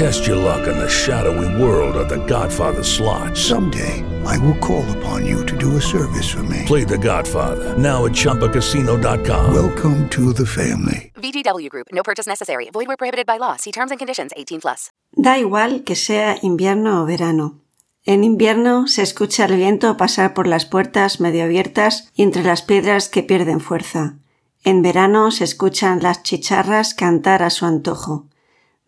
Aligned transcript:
Test 0.00 0.26
your 0.26 0.36
luck 0.36 0.66
in 0.66 0.78
the 0.78 0.88
shadowy 0.88 1.62
world 1.62 1.94
of 1.94 2.08
The 2.08 2.24
Godfather 2.24 2.82
slot. 2.82 3.36
Someday, 3.36 4.02
I 4.24 4.38
will 4.38 4.56
call 4.56 4.82
upon 4.96 5.26
you 5.26 5.44
to 5.44 5.54
do 5.58 5.76
a 5.76 5.80
service 5.80 6.26
for 6.26 6.42
me. 6.42 6.64
Play 6.64 6.84
The 6.84 6.96
Godfather 6.96 7.76
now 7.76 8.06
at 8.06 8.12
ChumbaCasino.com. 8.12 9.52
Welcome 9.52 10.08
to 10.08 10.32
the 10.32 10.46
family. 10.46 11.12
VGW 11.16 11.68
Group. 11.68 11.88
No 11.92 12.02
purchase 12.02 12.26
necessary. 12.26 12.70
Void 12.72 12.86
where 12.86 12.96
prohibited 12.96 13.26
by 13.26 13.36
law. 13.36 13.56
See 13.56 13.72
terms 13.72 13.90
and 13.90 13.98
conditions. 13.98 14.32
18 14.34 14.62
plus. 14.62 14.90
Da 15.12 15.36
igual 15.36 15.84
que 15.84 15.96
sea 15.96 16.38
invierno 16.40 17.02
o 17.02 17.04
verano. 17.04 17.60
En 18.06 18.24
invierno 18.24 18.86
se 18.86 19.02
escucha 19.02 19.44
el 19.44 19.56
viento 19.56 19.98
pasar 19.98 20.32
por 20.32 20.46
las 20.46 20.64
puertas 20.64 21.20
medio 21.20 21.44
abiertas 21.44 22.08
y 22.14 22.22
entre 22.22 22.42
las 22.42 22.62
piedras 22.62 23.10
que 23.10 23.22
pierden 23.22 23.60
fuerza. 23.60 24.16
En 24.64 24.80
verano 24.80 25.30
se 25.30 25.44
escuchan 25.44 26.00
las 26.02 26.22
chicharras 26.22 26.94
cantar 26.94 27.42
a 27.42 27.50
su 27.50 27.66
antojo. 27.66 28.29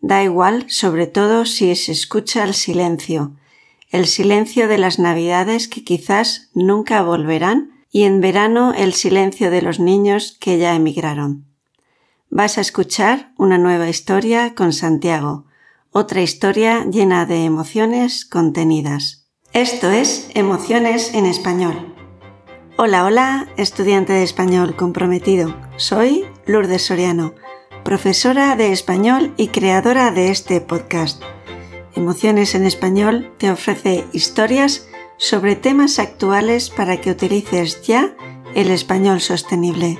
Da 0.03 0.21
igual, 0.21 0.65
sobre 0.67 1.07
todo 1.07 1.45
si 1.45 1.73
se 1.77 1.93
escucha 1.93 2.43
el 2.43 2.53
silencio, 2.53 3.37
el 3.89 4.05
silencio 4.05 4.67
de 4.67 4.77
las 4.77 4.99
navidades 4.99 5.69
que 5.69 5.85
quizás 5.85 6.49
nunca 6.53 7.01
volverán 7.03 7.85
y 7.89 8.03
en 8.03 8.19
verano 8.19 8.73
el 8.73 8.91
silencio 8.91 9.49
de 9.49 9.61
los 9.61 9.79
niños 9.79 10.35
que 10.41 10.57
ya 10.57 10.75
emigraron. 10.75 11.45
Vas 12.29 12.57
a 12.57 12.61
escuchar 12.61 13.31
una 13.37 13.57
nueva 13.57 13.87
historia 13.87 14.55
con 14.55 14.73
Santiago, 14.73 15.45
otra 15.91 16.21
historia 16.21 16.83
llena 16.83 17.25
de 17.25 17.45
emociones 17.45 18.25
contenidas. 18.25 19.29
Esto 19.53 19.89
es 19.89 20.29
Emociones 20.33 21.13
en 21.13 21.25
Español. 21.25 21.95
Hola, 22.75 23.05
hola, 23.05 23.47
estudiante 23.55 24.11
de 24.11 24.23
español 24.23 24.75
comprometido. 24.75 25.55
Soy 25.77 26.25
Lourdes 26.45 26.81
Soriano 26.81 27.35
profesora 27.83 28.55
de 28.55 28.71
español 28.71 29.33
y 29.37 29.49
creadora 29.49 30.11
de 30.11 30.31
este 30.31 30.61
podcast. 30.61 31.21
Emociones 31.95 32.55
en 32.55 32.65
Español 32.65 33.31
te 33.37 33.51
ofrece 33.51 34.05
historias 34.13 34.87
sobre 35.17 35.55
temas 35.55 35.99
actuales 35.99 36.69
para 36.69 36.99
que 36.99 37.11
utilices 37.11 37.81
ya 37.83 38.15
el 38.55 38.71
español 38.71 39.21
sostenible. 39.21 39.99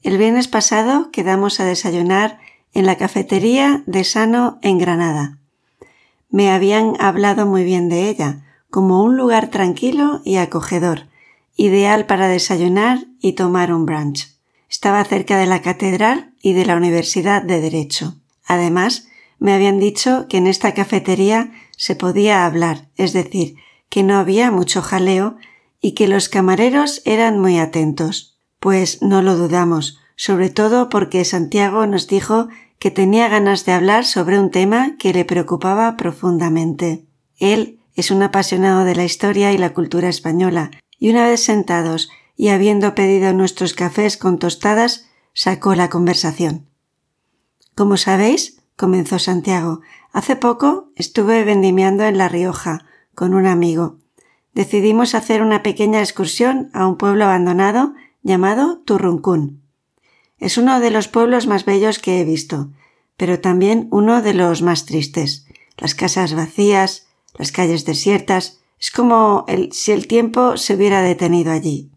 el 0.03 0.17
viernes 0.17 0.47
pasado 0.47 1.11
quedamos 1.11 1.59
a 1.59 1.65
desayunar 1.65 2.39
en 2.73 2.85
la 2.85 2.97
cafetería 2.97 3.83
de 3.85 4.03
Sano 4.03 4.59
en 4.61 4.77
Granada. 4.77 5.37
Me 6.29 6.49
habían 6.49 6.95
hablado 6.99 7.45
muy 7.45 7.63
bien 7.63 7.89
de 7.89 8.09
ella, 8.09 8.43
como 8.69 9.03
un 9.03 9.17
lugar 9.17 9.49
tranquilo 9.49 10.21
y 10.23 10.37
acogedor, 10.37 11.07
ideal 11.55 12.05
para 12.05 12.29
desayunar 12.29 13.05
y 13.19 13.33
tomar 13.33 13.73
un 13.73 13.85
brunch. 13.85 14.29
Estaba 14.69 15.03
cerca 15.03 15.37
de 15.37 15.45
la 15.45 15.61
catedral 15.61 16.33
y 16.41 16.53
de 16.53 16.65
la 16.65 16.77
Universidad 16.77 17.43
de 17.43 17.59
Derecho. 17.59 18.15
Además, 18.45 19.07
me 19.37 19.53
habían 19.53 19.79
dicho 19.79 20.27
que 20.29 20.37
en 20.37 20.47
esta 20.47 20.73
cafetería 20.73 21.51
se 21.75 21.95
podía 21.95 22.45
hablar, 22.45 22.87
es 22.95 23.11
decir, 23.11 23.55
que 23.89 24.03
no 24.03 24.17
había 24.17 24.49
mucho 24.51 24.81
jaleo 24.81 25.35
y 25.81 25.91
que 25.91 26.07
los 26.07 26.29
camareros 26.29 27.01
eran 27.05 27.39
muy 27.39 27.59
atentos. 27.59 28.30
Pues 28.61 29.01
no 29.01 29.23
lo 29.23 29.35
dudamos, 29.35 29.99
sobre 30.15 30.51
todo 30.51 30.87
porque 30.87 31.25
Santiago 31.25 31.87
nos 31.87 32.07
dijo 32.07 32.47
que 32.77 32.91
tenía 32.91 33.27
ganas 33.27 33.65
de 33.65 33.71
hablar 33.71 34.05
sobre 34.05 34.39
un 34.39 34.51
tema 34.51 34.97
que 34.99 35.13
le 35.13 35.25
preocupaba 35.25 35.97
profundamente. 35.97 37.03
Él 37.37 37.79
es 37.95 38.11
un 38.11 38.21
apasionado 38.21 38.85
de 38.85 38.93
la 38.93 39.03
historia 39.03 39.51
y 39.51 39.57
la 39.57 39.73
cultura 39.73 40.09
española, 40.09 40.69
y 40.99 41.09
una 41.09 41.25
vez 41.25 41.41
sentados 41.41 42.11
y 42.37 42.49
habiendo 42.49 42.93
pedido 42.93 43.33
nuestros 43.33 43.73
cafés 43.73 44.15
con 44.15 44.37
tostadas, 44.37 45.07
sacó 45.33 45.73
la 45.73 45.89
conversación. 45.89 46.67
Como 47.73 47.97
sabéis, 47.97 48.61
comenzó 48.75 49.17
Santiago, 49.17 49.81
hace 50.13 50.35
poco 50.35 50.91
estuve 50.95 51.43
vendimiando 51.43 52.03
en 52.03 52.19
La 52.19 52.29
Rioja 52.29 52.85
con 53.15 53.33
un 53.33 53.47
amigo. 53.47 53.97
Decidimos 54.53 55.15
hacer 55.15 55.41
una 55.41 55.63
pequeña 55.63 55.99
excursión 55.99 56.69
a 56.73 56.85
un 56.85 56.97
pueblo 56.97 57.25
abandonado 57.25 57.95
llamado 58.23 58.79
Turruncún. 58.85 59.61
Es 60.37 60.57
uno 60.57 60.79
de 60.79 60.91
los 60.91 61.07
pueblos 61.07 61.47
más 61.47 61.65
bellos 61.65 61.99
que 61.99 62.19
he 62.19 62.25
visto, 62.25 62.69
pero 63.17 63.39
también 63.39 63.87
uno 63.91 64.21
de 64.21 64.33
los 64.33 64.61
más 64.61 64.85
tristes. 64.85 65.45
Las 65.77 65.95
casas 65.95 66.33
vacías, 66.33 67.07
las 67.37 67.51
calles 67.51 67.85
desiertas, 67.85 68.59
es 68.79 68.91
como 68.91 69.45
si 69.71 69.91
el 69.91 70.07
tiempo 70.07 70.57
se 70.57 70.73
hubiera 70.73 71.01
detenido 71.01 71.51
allí. 71.51 71.91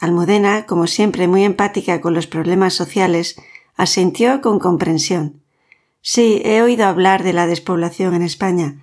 Almudena, 0.00 0.66
como 0.66 0.86
siempre 0.86 1.28
muy 1.28 1.44
empática 1.44 2.00
con 2.00 2.14
los 2.14 2.26
problemas 2.26 2.74
sociales, 2.74 3.36
asintió 3.76 4.40
con 4.40 4.58
comprensión. 4.58 5.40
Sí, 6.02 6.42
he 6.44 6.62
oído 6.62 6.86
hablar 6.86 7.22
de 7.22 7.32
la 7.32 7.46
despoblación 7.46 8.14
en 8.14 8.22
España. 8.22 8.82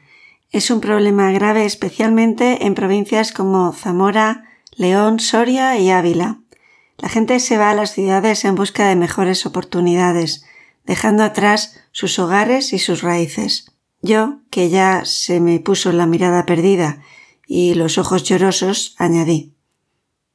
Es 0.52 0.72
un 0.72 0.82
problema 0.82 1.32
grave 1.32 1.66
especialmente 1.66 2.66
en 2.66 2.76
provincias 2.76 3.32
como 3.32 3.74
Zamora, 3.74 4.46
León, 4.76 5.20
Soria 5.20 5.78
y 5.78 5.92
Ávila. 5.92 6.40
La 6.98 7.10
gente 7.10 7.40
se 7.40 7.58
va 7.58 7.70
a 7.70 7.76
las 7.76 7.92
ciudades 7.92 8.46
en 8.46 8.56
busca 8.56 8.88
de 8.88 8.96
mejores 8.96 9.46
oportunidades, 9.46 10.46
dejando 10.86 11.24
atrás 11.24 11.80
sus 11.92 12.18
hogares 12.20 12.74
y 12.74 12.80
sus 12.80 13.02
raíces. 13.02 13.72
Yo, 14.02 14.40
que 14.50 14.70
ya 14.70 15.06
se 15.06 15.40
me 15.40 15.60
puso 15.60 15.92
la 15.92 16.08
mirada 16.08 16.46
perdida 16.46 17.02
y 17.48 17.74
los 17.76 17.98
ojos 17.98 18.24
llorosos, 18.24 18.96
añadí 18.98 19.54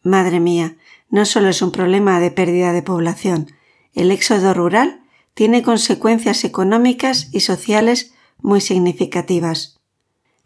Madre 0.03 0.41
mía, 0.41 0.77
no 1.11 1.25
solo 1.25 1.49
es 1.49 1.61
un 1.63 1.73
problema 1.73 2.21
de 2.21 2.31
pérdida 2.31 2.73
de 2.73 2.83
población, 2.83 3.53
el 3.95 4.13
éxodo 4.13 4.55
rural 4.55 5.01
tiene 5.35 5.63
consecuencias 5.63 6.45
económicas 6.45 7.29
y 7.33 7.41
sociales 7.41 8.13
muy 8.41 8.61
significativas. 8.61 9.79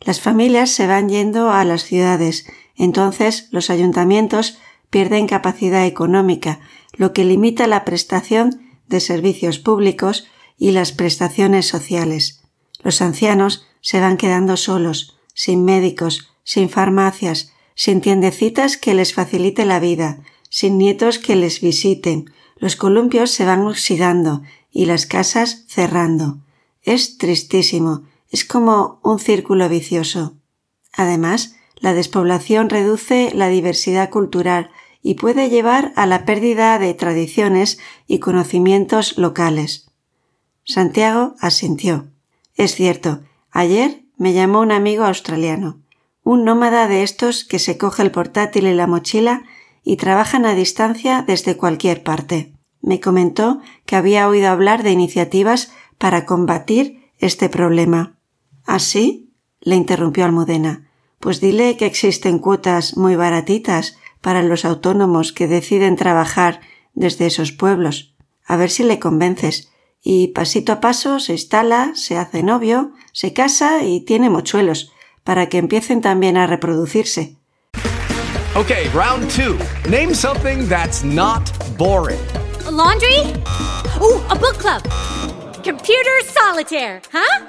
Las 0.00 0.20
familias 0.20 0.70
se 0.70 0.86
van 0.86 1.08
yendo 1.08 1.50
a 1.50 1.64
las 1.64 1.84
ciudades 1.84 2.46
entonces 2.76 3.48
los 3.50 3.70
ayuntamientos 3.70 4.58
pierden 4.90 5.26
capacidad 5.26 5.86
económica, 5.86 6.60
lo 6.92 7.12
que 7.12 7.24
limita 7.24 7.66
la 7.66 7.84
prestación 7.84 8.60
de 8.88 9.00
servicios 9.00 9.58
públicos 9.58 10.26
y 10.58 10.72
las 10.72 10.92
prestaciones 10.92 11.66
sociales. 11.66 12.42
Los 12.82 13.00
ancianos 13.00 13.66
se 13.80 14.00
van 14.00 14.16
quedando 14.16 14.56
solos, 14.56 15.18
sin 15.34 15.64
médicos, 15.64 16.30
sin 16.44 16.68
farmacias, 16.68 17.52
sin 17.74 18.00
tiendecitas 18.00 18.76
que 18.76 18.94
les 18.94 19.14
facilite 19.14 19.64
la 19.64 19.80
vida, 19.80 20.22
sin 20.50 20.78
nietos 20.78 21.18
que 21.18 21.36
les 21.36 21.60
visiten. 21.60 22.30
Los 22.56 22.76
columpios 22.76 23.30
se 23.30 23.44
van 23.44 23.66
oxidando 23.66 24.42
y 24.70 24.86
las 24.86 25.06
casas 25.06 25.64
cerrando. 25.68 26.38
Es 26.82 27.16
tristísimo, 27.18 28.02
es 28.28 28.44
como 28.44 29.00
un 29.02 29.18
círculo 29.18 29.68
vicioso. 29.68 30.36
Además, 30.92 31.56
la 31.82 31.94
despoblación 31.94 32.70
reduce 32.70 33.32
la 33.34 33.48
diversidad 33.48 34.08
cultural 34.08 34.70
y 35.02 35.14
puede 35.14 35.50
llevar 35.50 35.92
a 35.96 36.06
la 36.06 36.24
pérdida 36.24 36.78
de 36.78 36.94
tradiciones 36.94 37.80
y 38.06 38.20
conocimientos 38.20 39.18
locales. 39.18 39.90
Santiago 40.64 41.34
asintió. 41.40 42.06
Es 42.54 42.76
cierto, 42.76 43.22
ayer 43.50 44.04
me 44.16 44.32
llamó 44.32 44.60
un 44.60 44.70
amigo 44.70 45.04
australiano, 45.04 45.80
un 46.22 46.44
nómada 46.44 46.86
de 46.86 47.02
estos 47.02 47.44
que 47.44 47.58
se 47.58 47.76
coge 47.78 48.02
el 48.02 48.12
portátil 48.12 48.68
y 48.68 48.74
la 48.74 48.86
mochila 48.86 49.42
y 49.82 49.96
trabajan 49.96 50.46
a 50.46 50.54
distancia 50.54 51.24
desde 51.26 51.56
cualquier 51.56 52.04
parte. 52.04 52.52
Me 52.80 53.00
comentó 53.00 53.60
que 53.86 53.96
había 53.96 54.28
oído 54.28 54.50
hablar 54.50 54.84
de 54.84 54.92
iniciativas 54.92 55.72
para 55.98 56.26
combatir 56.26 57.10
este 57.18 57.48
problema. 57.48 58.20
¿Así? 58.66 59.26
¿Ah, 59.26 59.32
le 59.62 59.74
interrumpió 59.74 60.24
Almudena. 60.24 60.91
Pues 61.22 61.40
dile 61.40 61.76
que 61.76 61.86
existen 61.86 62.40
cuotas 62.40 62.96
muy 62.96 63.14
baratitas 63.14 63.96
para 64.20 64.42
los 64.42 64.64
autónomos 64.64 65.32
que 65.32 65.46
deciden 65.46 65.94
trabajar 65.94 66.62
desde 66.94 67.26
esos 67.26 67.52
pueblos. 67.52 68.12
A 68.44 68.56
ver 68.56 68.70
si 68.70 68.82
le 68.82 68.98
convences. 68.98 69.70
Y 70.02 70.28
pasito 70.28 70.72
a 70.72 70.80
paso 70.80 71.20
se 71.20 71.34
instala, 71.34 71.92
se 71.94 72.18
hace 72.18 72.42
novio, 72.42 72.90
se 73.12 73.32
casa 73.32 73.84
y 73.84 74.00
tiene 74.00 74.30
mochuelos, 74.30 74.90
para 75.22 75.48
que 75.48 75.58
empiecen 75.58 76.00
también 76.00 76.36
a 76.36 76.48
reproducirse. 76.48 77.36
Okay, 78.56 78.88
round 78.92 79.30
two. 79.30 79.56
Name 79.88 80.16
something 80.16 80.68
that's 80.68 81.04
not 81.04 81.52
boring. 81.78 82.18
laundry? 82.68 83.20
Ooh, 84.00 84.20
a 84.28 84.34
book 84.34 84.58
club. 84.58 84.82
Computer 85.62 86.20
solitaire, 86.24 87.00
huh? 87.12 87.46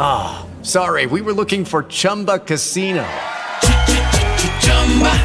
Ah, 0.00 0.42
oh, 0.44 0.51
sorry, 0.62 1.06
we 1.06 1.22
were 1.22 1.32
looking 1.32 1.64
for 1.64 1.84
Chumba 1.84 2.38
Casino. 2.38 3.04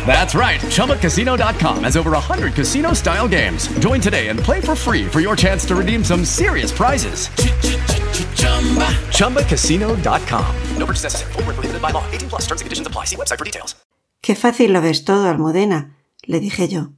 That's 0.06 0.34
right. 0.34 0.62
ChumbaCasino.com 0.62 1.84
has 1.84 1.98
over 1.98 2.12
100 2.12 2.54
casino 2.54 2.94
style 2.94 3.28
games. 3.28 3.68
Join 3.80 4.00
today 4.00 4.30
and 4.30 4.40
play 4.40 4.62
for 4.62 4.76
free 4.76 5.06
for 5.06 5.20
your 5.20 5.36
chance 5.36 5.66
to 5.66 5.76
redeem 5.76 6.04
some 6.04 6.24
serious 6.24 6.72
prizes. 6.72 7.28
ChumbaCasino.com. 9.12 10.56
No 10.78 10.86
purchase 10.86 11.04
necessary. 11.04 11.32
Full 11.34 11.80
by 11.82 11.92
law. 11.92 12.04
18 12.12 12.30
plus 12.30 12.48
terms 12.48 12.62
and 12.62 12.66
conditions 12.66 12.88
apply. 12.88 13.06
See 13.06 13.18
website 13.18 13.38
for 13.38 13.46
details. 13.46 13.76
Qué 14.22 14.36
fácil 14.36 14.74
lo 14.74 14.82
ves 14.82 15.06
todo, 15.06 15.30
Almudena, 15.30 15.96
le 16.24 16.40
dije 16.40 16.68
yo. 16.68 16.90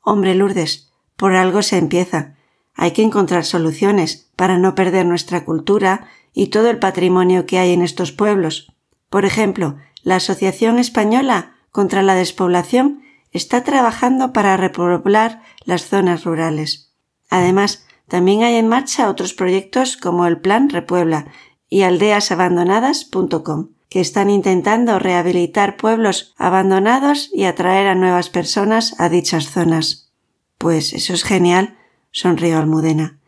Hombre, 0.00 0.34
Lourdes, 0.34 0.90
por 1.16 1.34
algo 1.34 1.62
se 1.62 1.76
empieza. 1.76 2.36
Hay 2.74 2.92
que 2.92 3.02
encontrar 3.02 3.44
soluciones 3.44 4.30
para 4.36 4.56
no 4.56 4.74
perder 4.74 5.04
nuestra 5.06 5.44
cultura 5.44 6.08
y 6.32 6.48
todo 6.48 6.70
el 6.70 6.78
patrimonio 6.78 7.46
que 7.46 7.58
hay 7.58 7.72
en 7.72 7.82
estos 7.82 8.12
pueblos. 8.12 8.72
Por 9.08 9.24
ejemplo, 9.24 9.76
la 10.02 10.16
Asociación 10.16 10.78
Española 10.78 11.56
contra 11.70 12.02
la 12.02 12.14
Despoblación 12.14 13.02
está 13.32 13.62
trabajando 13.64 14.32
para 14.32 14.56
repoblar 14.56 15.42
las 15.64 15.86
zonas 15.86 16.24
rurales. 16.24 16.92
Además, 17.28 17.86
también 18.08 18.42
hay 18.42 18.56
en 18.56 18.68
marcha 18.68 19.08
otros 19.08 19.34
proyectos 19.34 19.96
como 19.96 20.26
el 20.26 20.40
Plan 20.40 20.68
Repuebla 20.68 21.26
y 21.68 21.82
aldeasabandonadas.com, 21.82 23.68
que 23.88 24.00
están 24.00 24.30
intentando 24.30 24.98
rehabilitar 24.98 25.76
pueblos 25.76 26.34
abandonados 26.36 27.30
y 27.32 27.44
atraer 27.44 27.86
a 27.86 27.94
nuevas 27.94 28.30
personas 28.30 28.98
a 28.98 29.08
dichas 29.08 29.48
zonas. 29.50 30.10
Pues 30.58 30.92
eso 30.92 31.14
es 31.14 31.22
genial, 31.22 31.78
sonrió 32.10 32.58
Almudena. 32.58 33.20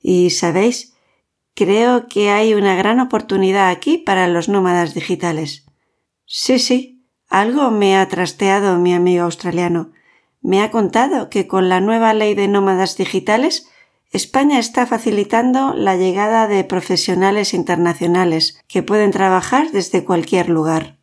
Y 0.00 0.30
sabéis, 0.30 0.94
creo 1.58 2.06
que 2.06 2.30
hay 2.30 2.54
una 2.54 2.76
gran 2.76 3.00
oportunidad 3.00 3.68
aquí 3.68 3.98
para 3.98 4.28
los 4.28 4.48
nómadas 4.48 4.94
digitales. 4.94 5.66
Sí, 6.24 6.60
sí, 6.60 7.04
algo 7.28 7.72
me 7.72 7.96
ha 7.96 8.06
trasteado 8.06 8.78
mi 8.78 8.94
amigo 8.94 9.24
australiano. 9.24 9.90
Me 10.40 10.62
ha 10.62 10.70
contado 10.70 11.30
que 11.30 11.48
con 11.48 11.68
la 11.68 11.80
nueva 11.80 12.14
ley 12.14 12.36
de 12.36 12.46
nómadas 12.46 12.96
digitales 12.96 13.68
España 14.12 14.60
está 14.60 14.86
facilitando 14.86 15.74
la 15.74 15.96
llegada 15.96 16.46
de 16.46 16.62
profesionales 16.62 17.52
internacionales 17.52 18.62
que 18.68 18.84
pueden 18.84 19.10
trabajar 19.10 19.72
desde 19.72 20.04
cualquier 20.04 20.48
lugar. 20.48 21.00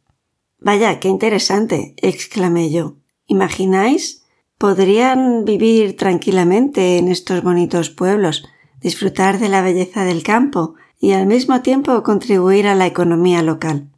Vaya, 0.58 1.02
qué 1.02 1.10
interesante, 1.10 1.96
exclamé 1.98 2.72
yo. 2.72 2.96
¿Imagináis? 3.28 4.24
Podrían 4.58 5.44
vivir 5.44 5.98
tranquilamente 5.98 6.98
en 6.98 7.10
estos 7.10 7.44
bonitos 7.44 7.90
pueblos, 7.90 8.46
disfrutar 8.86 9.40
de 9.40 9.50
la 9.50 9.64
belleza 9.64 10.04
del 10.04 10.22
campo 10.22 10.76
y 11.00 11.14
al 11.14 11.26
mismo 11.26 11.64
tiempo 11.64 12.04
contribuir 12.04 12.68
a 12.68 12.76
la 12.76 12.86
economía 12.86 13.42
local. 13.42 13.90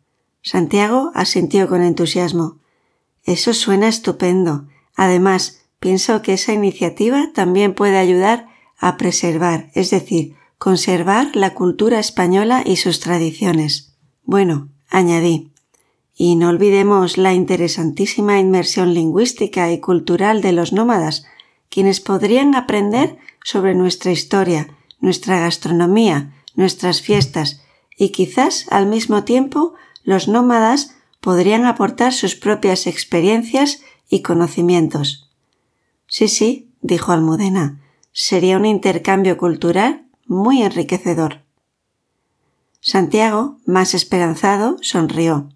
Santiago 0.42 1.12
asintió 1.14 1.68
con 1.68 1.82
entusiasmo. 1.82 2.60
Eso 3.26 3.54
suena 3.54 3.90
estupendo. 3.90 4.66
Además, 4.96 5.66
pienso 5.82 6.22
que 6.22 6.36
esa 6.36 6.54
iniciativa 6.54 7.32
también 7.34 7.74
puede 7.74 7.98
ayudar 7.98 8.48
a 8.78 8.96
preservar, 8.96 9.72
es 9.74 9.90
decir, 9.90 10.36
conservar 10.58 11.36
la 11.36 11.54
cultura 11.54 12.00
española 12.00 12.64
y 12.66 12.78
sus 12.78 13.02
tradiciones. 13.02 13.94
Bueno, 14.24 14.70
añadí, 14.90 15.52
y 16.16 16.38
no 16.38 16.48
olvidemos 16.48 17.18
la 17.18 17.34
interesantísima 17.34 18.40
inmersión 18.40 18.94
lingüística 18.94 19.70
y 19.70 19.82
cultural 19.82 20.42
de 20.42 20.54
los 20.54 20.72
nómadas, 20.72 21.26
quienes 21.70 22.00
podrían 22.00 22.56
aprender 22.56 23.18
sobre 23.44 23.76
nuestra 23.76 24.14
historia, 24.14 24.77
nuestra 25.00 25.40
gastronomía, 25.40 26.34
nuestras 26.56 27.02
fiestas 27.02 27.62
y 27.98 28.10
quizás 28.10 28.66
al 28.70 28.86
mismo 28.88 29.24
tiempo 29.24 29.74
los 30.04 30.28
nómadas 30.28 30.96
podrían 31.20 31.66
aportar 31.66 32.14
sus 32.14 32.36
propias 32.36 32.88
experiencias 32.88 33.82
y 34.10 34.22
conocimientos. 34.22 35.30
Sí, 36.08 36.28
sí, 36.28 36.72
dijo 36.82 37.12
Almudena, 37.12 37.82
sería 38.12 38.58
un 38.58 38.66
intercambio 38.66 39.38
cultural 39.38 40.06
muy 40.26 40.62
enriquecedor. 40.62 41.42
Santiago, 42.80 43.58
más 43.66 43.94
esperanzado, 43.94 44.78
sonrió. 44.82 45.50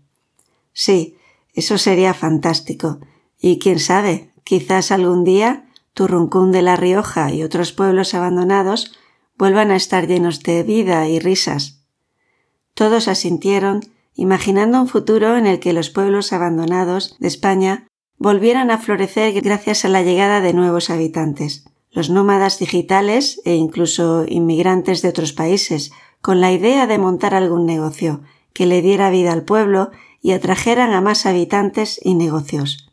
Sí, 0.74 1.16
eso 1.54 1.78
sería 1.78 2.14
fantástico. 2.14 3.00
Y 3.40 3.60
quién 3.60 3.80
sabe, 3.80 4.32
quizás 4.44 4.92
algún 4.92 5.24
día 5.24 5.66
Turruncún 5.94 6.52
de 6.52 6.62
La 6.62 6.76
Rioja 6.76 7.32
y 7.32 7.44
otros 7.44 7.72
pueblos 7.72 8.14
abandonados 8.14 8.98
vuelvan 9.42 9.72
a 9.72 9.76
estar 9.76 10.06
llenos 10.06 10.44
de 10.44 10.62
vida 10.62 11.10
y 11.10 11.18
risas. 11.18 11.82
Todos 12.76 13.08
asintieron 13.08 13.80
imaginando 14.14 14.80
un 14.80 14.88
futuro 14.88 15.36
en 15.36 15.48
el 15.48 15.60
que 15.60 15.74
los 15.74 15.90
pueblos 15.90 16.32
abandonados 16.32 17.18
de 17.18 17.28
España 17.28 17.88
volvieran 18.20 18.70
a 18.70 18.78
florecer 18.78 19.42
gracias 19.42 19.84
a 19.84 19.90
la 19.90 20.04
llegada 20.04 20.42
de 20.42 20.54
nuevos 20.54 20.92
habitantes, 20.92 21.66
los 21.90 22.12
nómadas 22.12 22.60
digitales 22.60 23.42
e 23.44 23.56
incluso 23.56 24.26
inmigrantes 24.28 25.02
de 25.02 25.10
otros 25.10 25.34
países, 25.34 25.92
con 26.22 26.40
la 26.40 26.52
idea 26.52 26.86
de 26.86 27.00
montar 27.00 27.34
algún 27.34 27.66
negocio 27.66 28.22
que 28.54 28.68
le 28.68 28.84
diera 28.84 29.10
vida 29.10 29.34
al 29.34 29.44
pueblo 29.44 29.90
y 30.22 30.34
atrajeran 30.34 30.94
a 30.94 31.02
más 31.02 31.26
habitantes 31.26 32.00
y 32.04 32.14
negocios. 32.14 32.92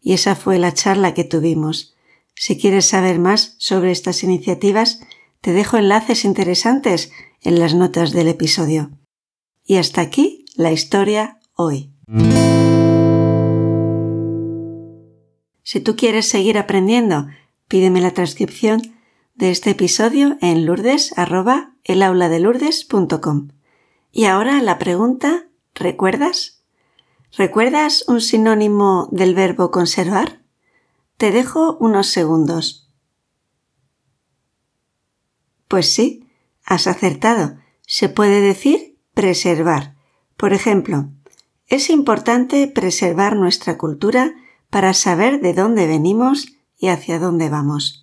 Y 0.00 0.14
esa 0.14 0.34
fue 0.34 0.58
la 0.58 0.72
charla 0.72 1.12
que 1.12 1.24
tuvimos. 1.24 1.94
Si 2.34 2.58
quieres 2.58 2.86
saber 2.86 3.18
más 3.18 3.54
sobre 3.58 3.92
estas 3.92 4.22
iniciativas, 4.22 5.00
te 5.42 5.52
dejo 5.52 5.76
enlaces 5.76 6.24
interesantes 6.24 7.12
en 7.42 7.58
las 7.58 7.74
notas 7.74 8.12
del 8.12 8.28
episodio. 8.28 8.90
Y 9.64 9.76
hasta 9.76 10.00
aquí 10.00 10.44
la 10.54 10.70
historia 10.70 11.40
hoy. 11.54 11.92
Si 15.64 15.80
tú 15.80 15.96
quieres 15.96 16.28
seguir 16.28 16.58
aprendiendo, 16.58 17.26
pídeme 17.66 18.00
la 18.00 18.12
transcripción 18.12 18.80
de 19.34 19.50
este 19.50 19.70
episodio 19.70 20.38
en 20.40 20.64
lourdes 20.64 21.12
Y 24.12 24.26
ahora 24.26 24.62
la 24.62 24.78
pregunta, 24.78 25.48
¿recuerdas? 25.74 26.62
¿Recuerdas 27.36 28.04
un 28.06 28.20
sinónimo 28.20 29.08
del 29.10 29.34
verbo 29.34 29.72
conservar? 29.72 30.40
Te 31.16 31.32
dejo 31.32 31.76
unos 31.80 32.06
segundos. 32.08 32.91
Pues 35.72 35.90
sí, 35.90 36.26
has 36.66 36.86
acertado. 36.86 37.56
Se 37.86 38.10
puede 38.10 38.42
decir 38.42 38.98
Preservar. 39.14 39.94
Por 40.36 40.52
ejemplo, 40.52 41.08
es 41.66 41.88
importante 41.88 42.68
preservar 42.68 43.36
nuestra 43.36 43.78
cultura 43.78 44.34
para 44.68 44.92
saber 44.92 45.40
de 45.40 45.54
dónde 45.54 45.86
venimos 45.86 46.48
y 46.76 46.88
hacia 46.88 47.18
dónde 47.18 47.48
vamos. 47.48 48.02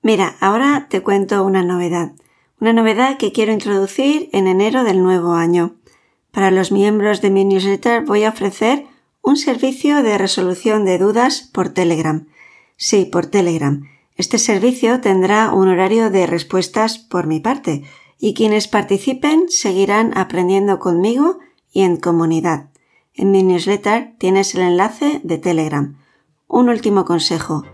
Mira, 0.00 0.34
ahora 0.40 0.86
te 0.88 1.02
cuento 1.02 1.44
una 1.44 1.62
novedad. 1.62 2.12
Una 2.60 2.72
novedad 2.72 3.18
que 3.18 3.32
quiero 3.32 3.52
introducir 3.52 4.30
en 4.32 4.46
enero 4.46 4.84
del 4.84 5.02
nuevo 5.02 5.34
año. 5.34 5.74
Para 6.30 6.50
los 6.50 6.72
miembros 6.72 7.20
de 7.20 7.28
mi 7.28 7.44
newsletter 7.44 8.02
voy 8.06 8.24
a 8.24 8.30
ofrecer 8.30 8.86
un 9.20 9.36
servicio 9.36 10.02
de 10.02 10.16
resolución 10.16 10.86
de 10.86 10.96
dudas 10.96 11.50
por 11.52 11.68
Telegram. 11.68 12.26
Sí, 12.76 13.04
por 13.04 13.26
Telegram. 13.26 13.88
Este 14.16 14.38
servicio 14.38 15.00
tendrá 15.00 15.52
un 15.52 15.68
horario 15.68 16.10
de 16.10 16.26
respuestas 16.26 16.98
por 16.98 17.26
mi 17.26 17.40
parte 17.40 17.82
y 18.18 18.34
quienes 18.34 18.68
participen 18.68 19.48
seguirán 19.48 20.16
aprendiendo 20.16 20.78
conmigo 20.78 21.38
y 21.72 21.82
en 21.82 21.96
comunidad. 21.96 22.70
En 23.14 23.30
mi 23.30 23.42
newsletter 23.42 24.14
tienes 24.18 24.54
el 24.54 24.62
enlace 24.62 25.20
de 25.24 25.38
Telegram. 25.38 25.96
Un 26.46 26.68
último 26.68 27.04
consejo. 27.04 27.64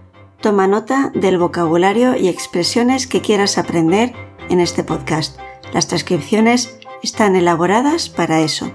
Toma 0.40 0.66
nota 0.66 1.12
del 1.14 1.38
vocabulario 1.38 2.16
y 2.16 2.28
expresiones 2.28 3.07
que 3.07 3.21
quieras 3.21 3.59
aprender 3.59 4.14
en 4.49 4.61
este 4.61 4.83
podcast. 4.85 5.38
Las 5.75 5.87
transcripciones 5.87 6.78
están 7.02 7.37
elaboradas 7.37 8.09
para 8.09 8.40
eso. 8.40 8.73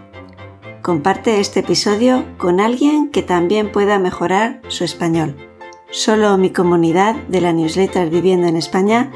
Comparte 0.82 1.40
este 1.40 1.62
episodio 1.62 2.26
con 2.38 2.60
alguien 2.60 3.10
que 3.10 3.24
también 3.24 3.72
pueda 3.72 3.98
mejorar 3.98 4.62
su 4.68 4.84
español. 4.84 5.55
Solo 5.96 6.38
mi 6.38 6.50
comunidad 6.50 7.16
de 7.30 7.40
la 7.40 7.54
newsletter 7.54 8.10
Viviendo 8.10 8.48
en 8.48 8.58
España 8.58 9.14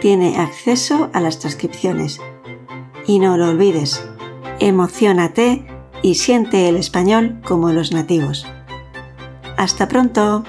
tiene 0.00 0.38
acceso 0.38 1.08
a 1.12 1.20
las 1.20 1.38
transcripciones. 1.38 2.20
Y 3.06 3.20
no 3.20 3.36
lo 3.36 3.48
olvides, 3.48 4.02
emocionate 4.58 5.64
y 6.02 6.16
siente 6.16 6.68
el 6.68 6.78
español 6.78 7.40
como 7.46 7.70
los 7.70 7.92
nativos. 7.92 8.44
Hasta 9.56 9.86
pronto. 9.86 10.42